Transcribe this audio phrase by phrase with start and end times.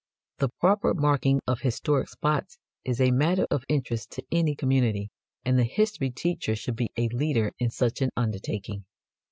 [0.39, 5.11] The proper marking of historic spots is a matter of interest to any community,
[5.45, 8.85] and the history teacher should be a leader in such an undertaking.